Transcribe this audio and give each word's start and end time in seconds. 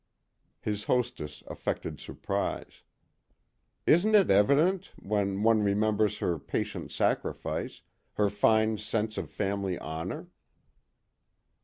His 0.59 0.85
hostess 0.85 1.43
affected 1.45 1.99
surprise. 1.99 2.81
"Isn't 3.85 4.15
it 4.15 4.31
evident, 4.31 4.89
when 4.95 5.43
one 5.43 5.61
remembers 5.61 6.17
her 6.17 6.39
patient 6.39 6.89
sacrifice, 6.91 7.83
her 8.13 8.31
fine 8.31 8.79
sense 8.79 9.19
of 9.19 9.29
family 9.29 9.77
honour?" 9.77 10.29